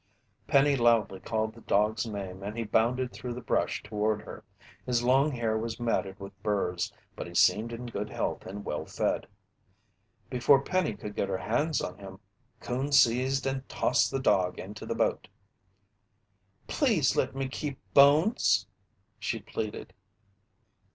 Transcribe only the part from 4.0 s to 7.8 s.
her. His long hair was matted with burs, but he seemed